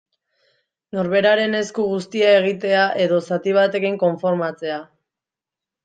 Norberaren 0.97 1.53
esku 1.59 1.85
guztia 1.91 2.33
egitea, 2.39 2.89
edo 3.07 3.23
zati 3.31 3.57
batekin 3.61 4.03
konformatzea. 4.09 4.85